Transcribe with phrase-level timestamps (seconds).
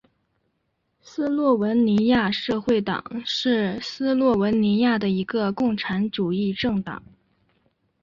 [0.99, 7.03] 斯洛文尼亚社会党是斯洛文尼亚的一个共产主义政党。